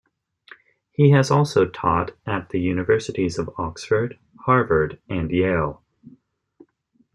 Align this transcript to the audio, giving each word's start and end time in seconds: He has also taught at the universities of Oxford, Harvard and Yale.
He 0.89 1.11
has 1.11 1.29
also 1.29 1.67
taught 1.67 2.13
at 2.25 2.49
the 2.49 2.59
universities 2.59 3.37
of 3.37 3.51
Oxford, 3.59 4.17
Harvard 4.35 4.99
and 5.07 5.29
Yale. 5.29 5.83